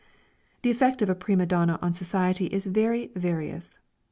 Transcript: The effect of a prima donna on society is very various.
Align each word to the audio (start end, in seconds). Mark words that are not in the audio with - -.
The 0.63 0.71
effect 0.71 1.03
of 1.03 1.09
a 1.11 1.13
prima 1.13 1.45
donna 1.45 1.77
on 1.79 1.93
society 1.93 2.47
is 2.47 2.65
very 2.65 3.11
various. 3.15 3.77